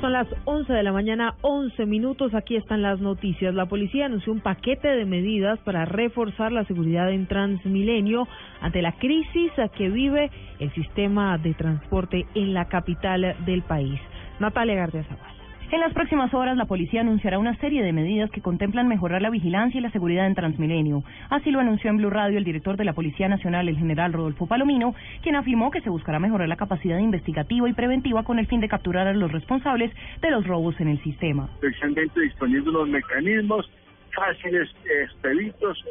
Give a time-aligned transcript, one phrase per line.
[0.00, 2.32] Son las 11 de la mañana, 11 minutos.
[2.32, 3.52] Aquí están las noticias.
[3.52, 8.28] La policía anunció un paquete de medidas para reforzar la seguridad en Transmilenio
[8.60, 10.30] ante la crisis que vive
[10.60, 14.00] el sistema de transporte en la capital del país.
[14.38, 15.37] Natalia García Zavala.
[15.70, 19.28] En las próximas horas, la policía anunciará una serie de medidas que contemplan mejorar la
[19.28, 21.04] vigilancia y la seguridad en Transmilenio.
[21.28, 24.46] Así lo anunció en Blue Radio el director de la Policía Nacional, el general Rodolfo
[24.46, 28.60] Palomino, quien afirmó que se buscará mejorar la capacidad investigativa y preventiva con el fin
[28.60, 29.92] de capturar a los responsables
[30.22, 31.50] de los robos en el sistema.
[31.60, 33.70] Especialmente disponiendo unos mecanismos
[34.14, 34.70] fáciles,
[35.02, 35.84] expeditos,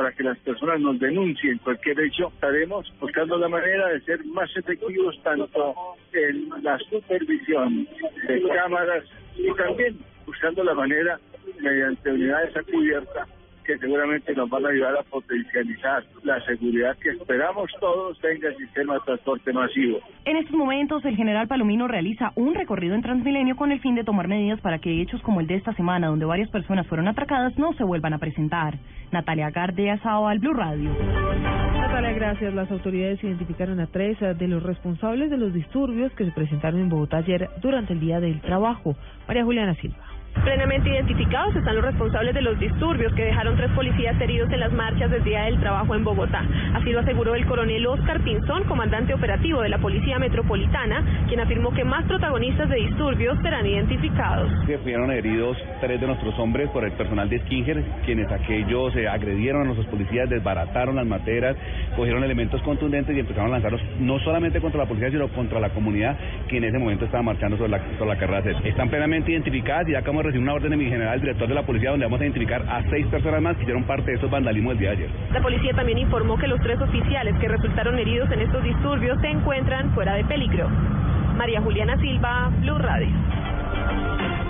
[0.00, 2.28] para que las personas nos denuncien cualquier hecho.
[2.28, 5.74] Estaremos buscando la manera de ser más efectivos tanto
[6.14, 7.86] en la supervisión
[8.26, 9.04] de cámaras
[9.36, 11.20] y también buscando la manera
[11.60, 13.26] mediante unidades a cubierta
[13.70, 18.56] que seguramente nos van a ayudar a potencializar la seguridad que esperamos todos tenga el
[18.56, 20.00] sistema de transporte masivo.
[20.24, 24.02] En estos momentos, el general Palomino realiza un recorrido en Transmilenio con el fin de
[24.02, 27.56] tomar medidas para que hechos como el de esta semana, donde varias personas fueron atracadas,
[27.58, 28.74] no se vuelvan a presentar.
[29.12, 30.90] Natalia Gardea al Blue Radio.
[31.74, 32.52] Natalia, gracias.
[32.52, 36.88] Las autoridades identificaron a tres de los responsables de los disturbios que se presentaron en
[36.88, 38.96] Bogotá ayer durante el Día del Trabajo.
[39.28, 40.19] María Juliana Silva.
[40.44, 44.72] Plenamente identificados están los responsables de los disturbios que dejaron tres policías heridos en las
[44.72, 46.42] marchas del Día del Trabajo en Bogotá.
[46.74, 51.72] Así lo aseguró el coronel Oscar Pinzón, comandante operativo de la Policía Metropolitana, quien afirmó
[51.72, 54.50] que más protagonistas de disturbios serán identificados.
[54.82, 59.62] fueron heridos tres de nuestros hombres por el personal de Skinger, quienes aquellos se agredieron
[59.62, 61.56] a nuestros policías, desbarataron las materas,
[61.96, 65.68] cogieron elementos contundentes y empezaron a lanzarlos no solamente contra la policía, sino contra la
[65.70, 66.16] comunidad
[66.48, 69.92] que en ese momento estaba marchando sobre la, sobre la carrera Están plenamente identificadas y
[69.92, 72.24] ya como recibir una orden de mi general, director de la policía, donde vamos a
[72.24, 75.10] identificar a seis personas más que hicieron parte de estos vandalismos el día de ayer.
[75.32, 79.28] La policía también informó que los tres oficiales que resultaron heridos en estos disturbios se
[79.28, 80.68] encuentran fuera de peligro.
[81.38, 83.08] María Juliana Silva, Blue Radio.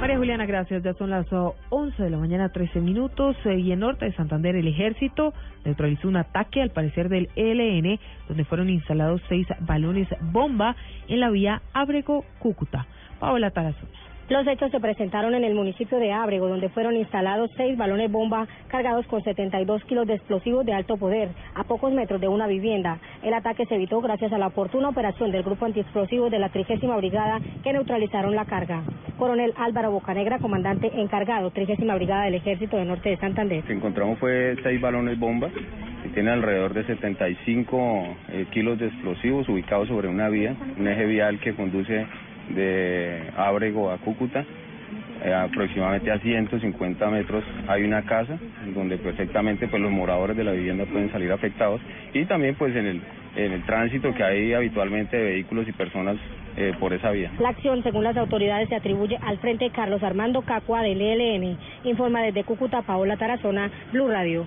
[0.00, 0.82] María Juliana, gracias.
[0.82, 3.36] Ya son las 11 de la mañana, 13 minutos.
[3.44, 5.32] Eh, y en Norte de Santander, el ejército
[5.64, 10.74] neutralizó un ataque, al parecer, del ELN, donde fueron instalados seis balones bomba
[11.06, 12.86] en la vía Ábrego-Cúcuta.
[13.20, 14.09] Paola Tarazón.
[14.30, 18.46] Los hechos se presentaron en el municipio de Ábrego, donde fueron instalados seis balones bomba
[18.68, 23.00] cargados con 72 kilos de explosivos de alto poder a pocos metros de una vivienda.
[23.24, 26.94] El ataque se evitó gracias a la oportuna operación del grupo antiexplosivo de la 30
[26.98, 28.84] Brigada que neutralizaron la carga.
[29.18, 33.62] Coronel Álvaro Bocanegra, comandante encargado, 30 Brigada del Ejército de Norte de Santander.
[33.62, 35.50] Lo que encontramos fue seis balones bomba
[36.04, 41.06] que tienen alrededor de 75 eh, kilos de explosivos ubicados sobre una vía, un eje
[41.06, 42.06] vial que conduce
[42.54, 44.44] de Ábrego a Cúcuta.
[45.22, 48.38] Eh, aproximadamente a 150 metros hay una casa
[48.74, 51.78] donde perfectamente pues los moradores de la vivienda pueden salir afectados
[52.14, 53.02] y también pues en el
[53.36, 56.16] en el tránsito que hay habitualmente de vehículos y personas
[56.56, 57.30] eh, por esa vía.
[57.38, 61.56] La acción, según las autoridades, se atribuye al Frente Carlos Armando Cacua del ELN.
[61.84, 64.46] Informa desde Cúcuta Paola Tarazona, Blue Radio.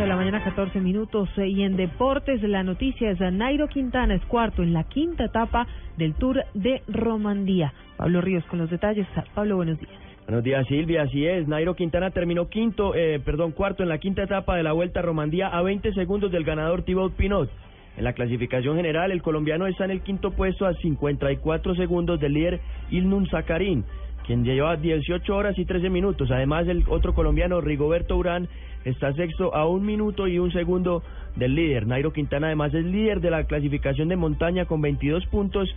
[0.00, 1.28] 11 de la mañana, 14 minutos.
[1.36, 5.66] Eh, y en deportes, la noticia es Nairo Quintana es cuarto en la quinta etapa
[5.98, 7.74] del Tour de Romandía.
[7.98, 9.06] Pablo Ríos con los detalles.
[9.34, 9.92] Pablo, buenos días.
[10.24, 11.02] Buenos días, Silvia.
[11.02, 11.46] Así es.
[11.46, 15.02] Nairo Quintana terminó quinto, eh, perdón, cuarto en la quinta etapa de la Vuelta a
[15.02, 17.50] Romandía a 20 segundos del ganador Thibaut Pinot.
[17.98, 22.32] En la clasificación general, el colombiano está en el quinto puesto a 54 segundos del
[22.32, 22.60] líder
[22.90, 23.84] Ilnun Zakarin
[24.30, 26.30] quien lleva 18 horas y 13 minutos.
[26.30, 28.46] Además, el otro colombiano, Rigoberto Urán,
[28.84, 31.02] está sexto a un minuto y un segundo
[31.34, 31.88] del líder.
[31.88, 35.68] Nairo Quintana, además, es líder de la clasificación de montaña con 22 puntos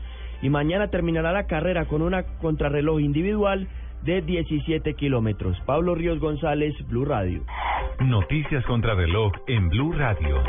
[0.44, 3.68] y mañana terminará la carrera con una contrarreloj individual
[4.04, 5.60] de 17 kilómetros.
[5.66, 7.42] Pablo Ríos González, Blue Radio.
[8.02, 10.44] Noticias contrarreloj en Blue Radio.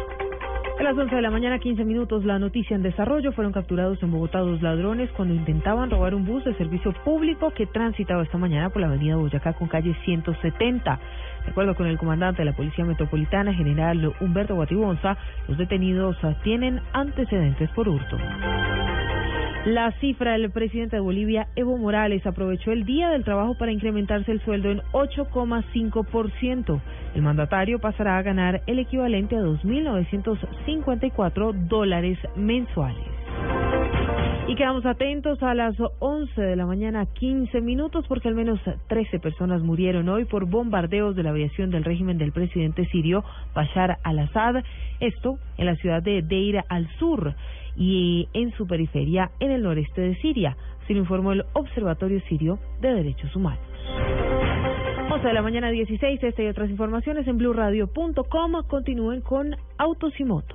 [0.77, 3.31] A las 11 de la mañana, 15 minutos, la noticia en desarrollo.
[3.33, 7.67] Fueron capturados en Bogotá dos ladrones cuando intentaban robar un bus de servicio público que
[7.67, 11.01] transitaba esta mañana por la avenida Boyacá con calle 170.
[11.45, 16.81] De acuerdo con el comandante de la Policía Metropolitana, general Humberto Guatibonza, los detenidos tienen
[16.93, 18.19] antecedentes por hurto.
[19.67, 24.31] La cifra del presidente de Bolivia, Evo Morales, aprovechó el Día del Trabajo para incrementarse
[24.31, 26.83] el sueldo en 8,5%.
[27.15, 33.07] El mandatario pasará a ganar el equivalente a 2.954 dólares mensuales.
[34.49, 39.19] Y quedamos atentos a las 11 de la mañana, 15 minutos, porque al menos 13
[39.19, 43.25] personas murieron hoy por bombardeos de la aviación del régimen del presidente sirio
[43.55, 44.63] Bashar al-Assad.
[45.01, 47.35] Esto en la ciudad de Deir al-Sur
[47.77, 50.57] y en su periferia en el noreste de Siria,
[50.87, 53.65] se lo informó el Observatorio Sirio de Derechos Humanos.
[55.11, 58.53] 11 de la mañana 16, esta y otras informaciones en blueradio.com.
[58.69, 60.54] Continúen con Autos y Motos.